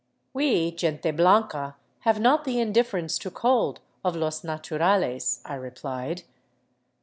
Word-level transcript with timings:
"We 0.41 0.71
gente 0.75 1.11
blanca 1.11 1.75
have 1.99 2.19
not 2.19 2.43
the 2.43 2.59
indifference 2.59 3.19
to 3.19 3.29
cold 3.29 3.81
of 4.03 4.15
los 4.15 4.41
naturales," 4.41 5.41
I 5.45 5.53
replied. 5.53 6.23